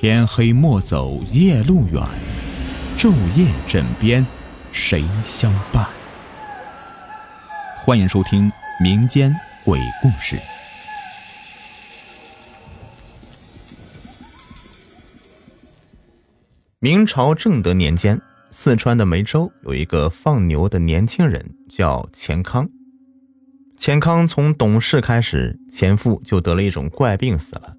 [0.00, 2.00] 天黑莫走夜路远，
[2.96, 4.24] 昼夜枕边
[4.70, 5.88] 谁相伴？
[7.84, 8.48] 欢迎收听
[8.80, 9.34] 民间
[9.64, 10.36] 鬼故事。
[16.78, 18.20] 明朝正德年间，
[18.52, 22.68] 四川的梅州有一个放牛的年轻人，叫钱康。
[23.76, 27.74] 钱康从懂事开始，前夫就得了一种怪病死了，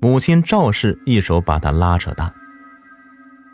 [0.00, 2.34] 母亲赵氏一手把他拉扯大。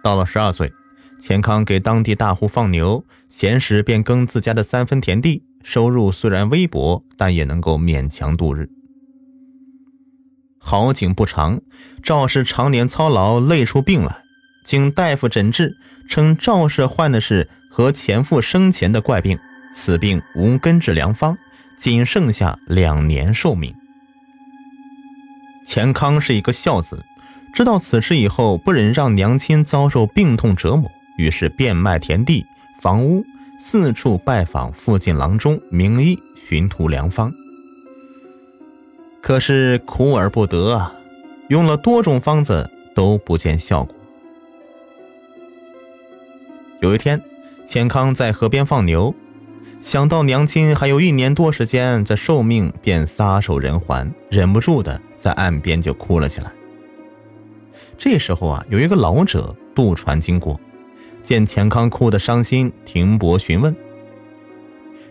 [0.02, 0.72] 到了十二岁，
[1.20, 8.70] 钱康给当地大户放牛，闲时便耕自家的三分田地，收入虽然微薄，但也能够勉强度日。
[10.60, 11.60] 好景不长，
[12.02, 14.22] 赵氏常年操劳，累出病来。
[14.64, 15.76] 经大夫诊治，
[16.08, 19.38] 称赵氏患的是和前夫生前的怪病，
[19.72, 21.36] 此病无根治良方，
[21.78, 23.74] 仅剩下两年寿命。
[25.68, 27.04] 钱康是一个孝子，
[27.52, 32.46] 知道此事以后，不忍让娘亲遭受病痛折磨，于是变卖田地、
[32.80, 33.22] 房屋，
[33.60, 37.30] 四处拜访附近郎中名医，寻图良方。
[39.20, 40.94] 可是苦而不得啊，
[41.50, 43.94] 用了多种方子都不见效果。
[46.80, 47.20] 有一天，
[47.66, 49.14] 钱康在河边放牛，
[49.82, 56.50] 想到娘亲还有一年多时间在寿命，便撒手人寰，忍不住的在岸边就哭了起来。
[57.98, 60.58] 这时候啊，有一个老者渡船经过，
[61.22, 63.76] 见钱康哭得伤心，停泊询问。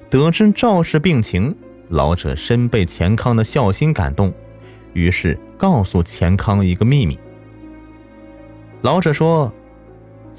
[0.10, 1.56] 得知赵氏病情，
[1.90, 4.34] 老者深被钱康的孝心感动，
[4.94, 7.20] 于是告诉钱康一个秘密。
[8.82, 9.54] 老者说。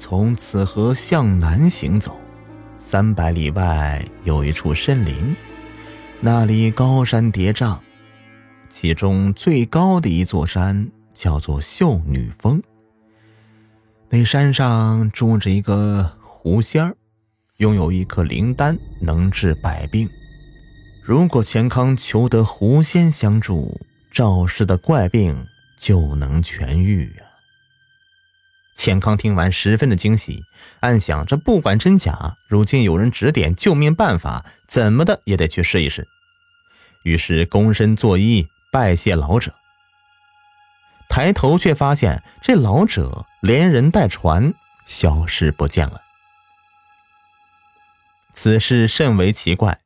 [0.01, 2.17] 从此河向南行走，
[2.77, 5.35] 三百里外有一处深林，
[6.21, 7.75] 那里高山叠嶂，
[8.69, 12.61] 其中最高的一座山叫做秀女峰。
[14.09, 16.95] 那山上住着一个狐仙儿，
[17.57, 20.09] 拥有一颗灵丹，能治百病。
[21.03, 23.81] 如果钱康求得狐仙相助，
[24.11, 25.45] 赵氏的怪病
[25.79, 27.25] 就能痊愈啊！
[28.75, 30.39] 钱康听完，十分的惊喜，
[30.79, 36.07] 暗想：这不管真假，如今有人指点救命办法，怎么的也得去试一试。
[37.03, 39.53] 于是躬身作揖，拜谢老者。
[41.07, 44.53] 抬头却发现这老者连人带船
[44.85, 46.01] 消失不见了。
[48.33, 49.81] 此事甚为奇怪，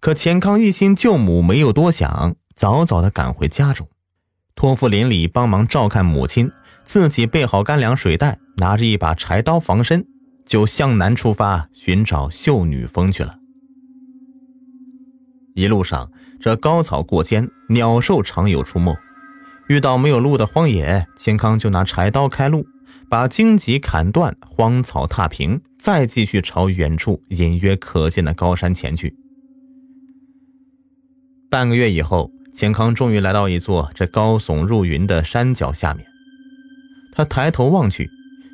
[0.00, 3.88] 可钱康一心救母，没有多想，早早的赶回家中，
[4.54, 6.50] 托付邻里帮忙照看母亲。
[6.84, 10.06] 自己备好干粮水袋，拿着一把柴刀防身，
[10.44, 13.38] 就向南出发寻找秀女峰去了。
[15.54, 16.12] 一路上，
[16.44, 18.94] 这高草过肩，鸟兽常有出没。
[19.68, 22.66] 遇到没有路的荒野，钱康就拿柴刀开路，
[23.08, 29.16] 把荆棘砍断，荒草踏平，再继续朝远处隐约可见的高山前去。
[31.48, 36.06] 半个月以后，钱康终于来到一座这高耸入云的山脚下面。
[37.14, 38.10] 他抬头望去，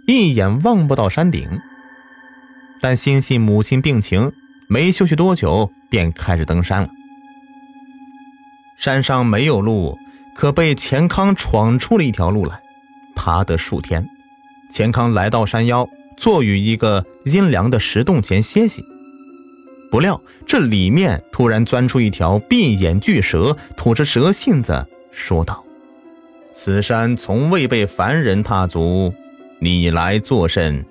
[0.07, 1.59] 一眼望不到山顶，
[2.81, 4.31] 但心系母亲病情，
[4.69, 6.89] 没休息多久便开始登山了。
[8.81, 9.99] 山上没有路，
[10.35, 12.63] 可被钱康闯出了一条路来。
[13.15, 14.09] 爬得数天，
[14.71, 15.87] 钱康来到山腰，
[16.17, 18.83] 坐于一个阴凉的石洞前歇息。
[19.91, 25.63] 不料这里面突然钻出一条闭眼巨蛇，吐着蛇信子，说道。
[26.51, 29.13] 此山从未被凡人踏足，
[29.59, 30.87] 你来作甚？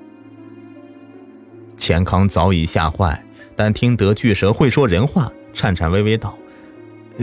[1.75, 6.37] 钱康早已吓坏，但听得巨蛇会说人话，颤颤巍巍道：“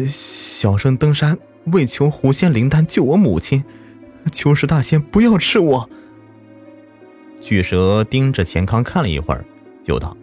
[0.04, 3.64] 小生登山为求狐仙灵丹救我母亲，
[4.32, 5.90] 求是大仙不要吃我。”
[7.40, 9.44] 巨蛇盯着钱康看了一会儿，
[9.84, 10.16] 又道：“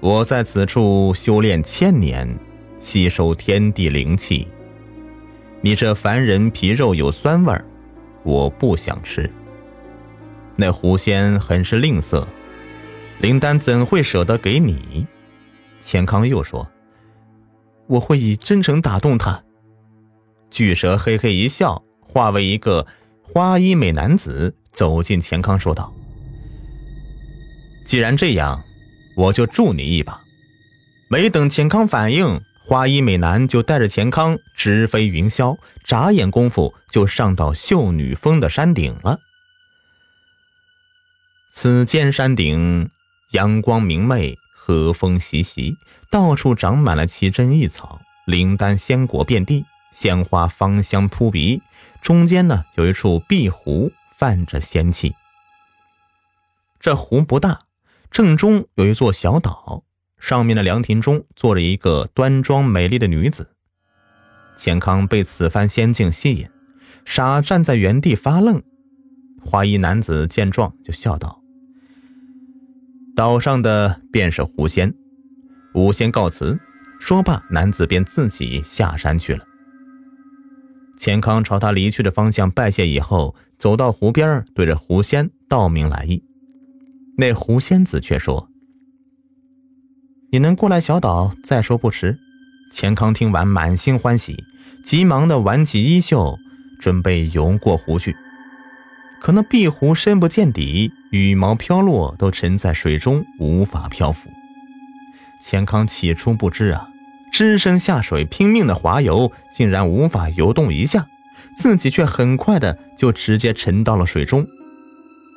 [0.00, 2.36] 我在此处修炼千年，
[2.80, 4.48] 吸收天地灵气。”
[5.64, 7.64] 你这凡人皮肉有酸味儿，
[8.24, 9.30] 我不想吃。
[10.56, 12.24] 那狐仙很是吝啬，
[13.20, 15.06] 灵丹怎会舍得给你？
[15.78, 16.68] 钱康又说
[17.92, 19.42] ：“我会以真诚打动他。”
[20.50, 22.86] 巨蛇嘿嘿一笑，化为一个
[23.22, 25.94] 花衣美男子，走进钱康，说道
[27.86, 28.62] ：“既然这样，
[29.16, 30.20] 我就助你一把。”
[31.10, 32.40] 没等钱康反应。
[32.64, 39.18] 花衣美男就带着钱康直飞云霄，眨眼功夫就上到秀女峰的山顶了。
[41.52, 42.88] 此间山顶
[43.32, 45.76] 阳光明媚，和风习习，
[46.08, 51.60] 到处长满了奇珍异草，灵丹仙果遍地，鲜花芳香扑鼻，
[52.00, 55.16] 中间呢有一处碧湖，泛着仙气。
[56.78, 57.58] 这湖不大，
[58.08, 59.82] 正中有一座小岛，
[60.20, 63.56] 上面的凉亭中坐着一个端庄美丽的女子。
[64.56, 66.48] 钱康被此番仙境吸引，
[67.04, 68.62] 傻站在原地发愣。
[69.44, 71.41] 花衣男子见状，就笑道
[73.14, 74.94] ：“岛上的便是狐仙。”
[75.74, 76.58] 吾先告辞。
[77.00, 79.44] 说罢，男子便自己下山去了。
[80.96, 86.22] 钱康朝他离去的方向拜谢以后，走到湖边，对着狐仙道明来意。
[87.16, 88.48] 那狐仙子却说
[90.30, 92.20] ：“你能过来小岛，再说不迟。”
[92.70, 94.44] 钱康听完，满心欢喜，
[94.84, 96.38] 急忙的挽起衣袖，
[96.80, 98.14] 准备游过湖去。
[99.20, 104.30] 可那碧湖深不见底，羽毛飘落，都沉在水中，无法漂浮。
[105.42, 106.88] 钱康起初不知啊，
[107.30, 111.06] 只身下水拼命的划游，竟然无法游动一下，
[111.54, 114.46] 自己却很快的就直接沉到了水中。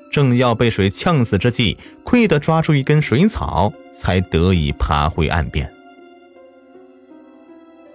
[0.10, 5.69] 正要被水呛死之际，亏得抓住一根水草，才得以爬回岸边。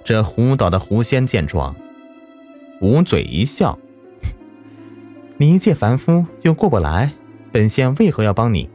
[0.05, 1.75] 这湖岛的狐仙见状，
[2.83, 3.79] 捂嘴一笑
[5.39, 7.15] ：“你一介凡夫，又过不来，
[7.53, 8.69] 本仙为何要帮你？”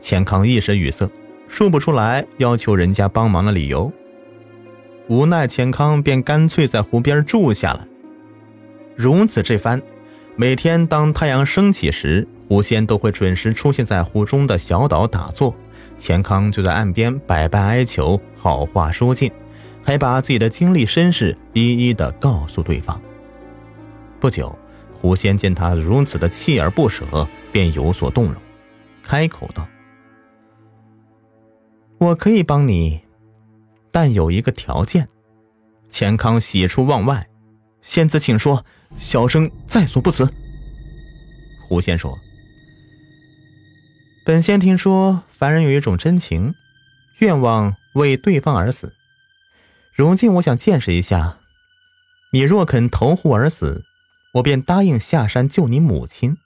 [0.00, 1.10] 钱康一时语塞，
[1.46, 3.92] 说不出来要求人家帮忙的理由。
[5.08, 7.86] 无奈，钱康便干脆在湖边住下了。
[8.96, 9.82] 如此这番，
[10.36, 15.54] 每天当太阳升起时，狐仙都会准时出现在湖中的小岛打坐，
[15.96, 19.30] 钱康就在岸边百般哀求，好话说尽，
[19.82, 23.00] 还把自己的经历身世一一的告诉对方。
[24.20, 24.56] 不久，
[25.00, 28.34] 狐仙见他如此的锲而不舍，便有所动容，
[29.02, 29.66] 开口道
[31.96, 33.00] ：“我可以帮你，
[33.90, 35.08] 但有一个条件。”
[35.88, 37.26] 钱康喜出望外
[37.80, 38.64] ：“仙子请说，
[38.98, 40.30] 小生在所不辞。”
[41.66, 42.18] 狐仙说。
[44.26, 46.52] 本仙听说，凡人有一种真情，
[47.20, 48.94] 愿望为对方而死。
[49.94, 51.38] 如今我想见识一下，
[52.32, 53.82] 你若肯投湖而死，
[54.32, 56.36] 我便答应下山救你母亲。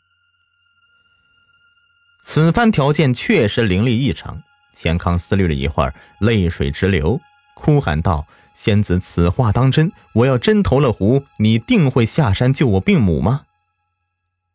[2.23, 4.43] 此番条件确实凌厉异常，
[4.75, 7.21] 钱康思虑了一会儿，泪水直流，
[7.55, 8.27] 哭喊道
[8.57, 9.93] ：“仙子，此话当真？
[10.15, 13.43] 我要真投了湖，你定会下山救我病母吗？”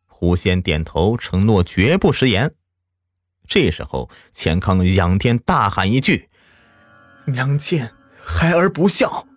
[0.07, 2.53] 狐仙点头承诺，绝不食言。
[3.47, 6.29] 这时候，钱康仰天大喊一句
[7.25, 7.87] ：“娘亲，
[8.21, 9.27] 孩儿不孝，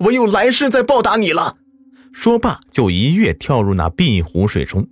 [0.00, 1.56] 唯有来世再报答你了。”
[2.12, 4.86] 说罢，就一跃跳入那碧湖水中。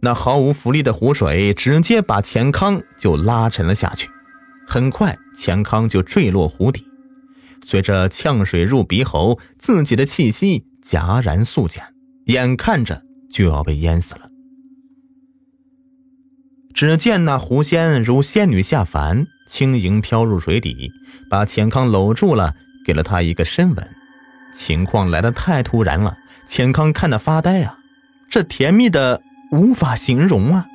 [0.00, 4.08] 那毫无浮力的湖水直接把钱康就拉沉了下去。
[4.66, 6.84] 很快，钱康就坠落湖底，
[7.64, 11.82] 随着呛水入鼻喉，自己的气息戛然速减，
[12.26, 14.30] 眼看着就要被淹死了。
[16.74, 20.92] 只见那狐仙如仙女下凡，轻盈飘入水底，
[21.28, 22.54] 把钱康搂住了，
[22.86, 23.97] 给了他一个深吻。
[24.52, 27.78] 情况来得太突然了，钱康看得发呆啊，
[28.28, 30.66] 这甜蜜的无法形容啊！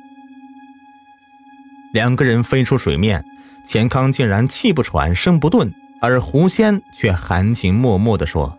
[1.92, 3.24] 两个人飞出水面，
[3.64, 8.58] 钱康竟然气不喘，声不顿，而狐仙却含情脉脉地说：“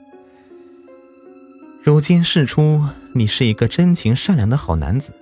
[1.84, 5.14] 如今事出，你是一个真情善良的好男子。”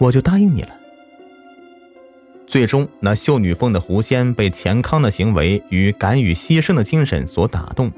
[0.00, 0.70] 我就答应你了。
[2.46, 7.90] 最终，那秀女峰的狐仙被钱康的行为与敢于牺牲的精神所打动，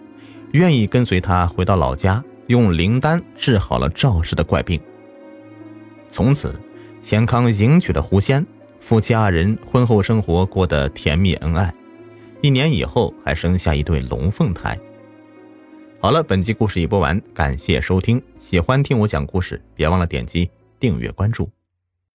[0.52, 4.80] 愿意跟随他回到老家，用灵丹治好了赵氏的怪病。
[6.10, 6.58] 从此，
[7.00, 8.44] 钱康迎娶了狐仙，
[8.80, 11.72] 夫妻二人婚后生活过得甜蜜恩爱，
[12.40, 14.78] 一年以后还生下一对龙凤胎。
[16.00, 20.48] 好了，本集故事已播完，感谢收听，喜欢听我讲故事，别忘了点击
[20.80, 21.57] 订阅关注。